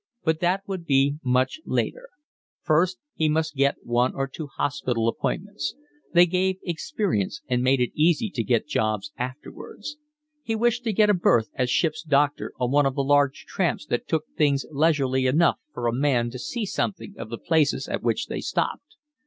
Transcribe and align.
But 0.23 0.39
that 0.39 0.67
would 0.67 0.83
be 0.83 1.17
much 1.23 1.61
later; 1.63 2.09
first 2.63 2.97
he 3.13 3.29
must 3.29 3.53
get 3.53 3.75
one 3.83 4.15
or 4.15 4.27
two 4.27 4.47
hospital 4.47 5.07
appointments; 5.07 5.75
they 6.11 6.25
gave 6.25 6.57
experience 6.63 7.43
and 7.47 7.61
made 7.61 7.79
it 7.79 7.91
easy 7.93 8.31
to 8.31 8.43
get 8.43 8.65
jobs 8.67 9.11
afterwards. 9.17 9.97
He 10.41 10.55
wished 10.55 10.83
to 10.85 10.91
get 10.93 11.11
a 11.11 11.13
berth 11.13 11.51
as 11.53 11.69
ship's 11.69 12.01
doctor 12.01 12.51
on 12.59 12.71
one 12.71 12.87
of 12.87 12.95
the 12.95 13.03
large 13.03 13.45
tramps 13.45 13.85
that 13.91 14.07
took 14.07 14.25
things 14.35 14.65
leisurely 14.71 15.27
enough 15.27 15.59
for 15.71 15.85
a 15.85 15.93
man 15.93 16.31
to 16.31 16.39
see 16.39 16.65
something 16.65 17.13
of 17.19 17.29
the 17.29 17.37
places 17.37 17.87
at 17.87 18.01
which 18.01 18.25
they 18.25 18.41
stopped. 18.41 18.95